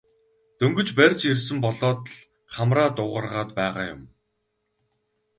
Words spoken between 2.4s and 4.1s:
хамраа дуугаргаад байгаа юм.